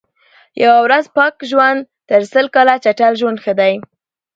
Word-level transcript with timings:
یوه 0.63 0.79
ورځ 0.85 1.05
پاک 1.17 1.35
ژوند 1.51 1.81
تر 2.09 2.21
سل 2.31 2.45
کال 2.55 2.69
چټل 2.83 3.13
ژوند 3.19 3.37
ښه 3.43 3.53
دئ. 3.59 3.73